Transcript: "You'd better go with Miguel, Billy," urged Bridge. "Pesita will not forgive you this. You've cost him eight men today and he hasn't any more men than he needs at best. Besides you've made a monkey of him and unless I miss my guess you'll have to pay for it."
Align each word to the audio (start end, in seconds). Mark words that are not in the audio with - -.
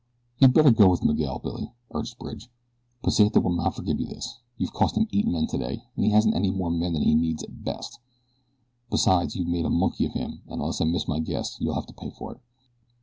"You'd 0.39 0.53
better 0.55 0.71
go 0.71 0.89
with 0.89 1.03
Miguel, 1.03 1.37
Billy," 1.37 1.73
urged 1.91 2.17
Bridge. 2.17 2.49
"Pesita 3.03 3.39
will 3.39 3.51
not 3.55 3.75
forgive 3.75 3.99
you 3.99 4.07
this. 4.07 4.39
You've 4.57 4.73
cost 4.73 4.97
him 4.97 5.07
eight 5.13 5.27
men 5.27 5.45
today 5.45 5.83
and 5.95 6.03
he 6.03 6.09
hasn't 6.09 6.33
any 6.33 6.49
more 6.49 6.71
men 6.71 6.93
than 6.93 7.03
he 7.03 7.13
needs 7.13 7.43
at 7.43 7.63
best. 7.63 7.99
Besides 8.89 9.35
you've 9.35 9.45
made 9.47 9.65
a 9.65 9.69
monkey 9.69 10.07
of 10.07 10.13
him 10.13 10.41
and 10.47 10.59
unless 10.59 10.81
I 10.81 10.85
miss 10.85 11.07
my 11.07 11.19
guess 11.19 11.57
you'll 11.61 11.75
have 11.75 11.85
to 11.85 11.93
pay 11.93 12.09
for 12.09 12.31
it." 12.33 12.39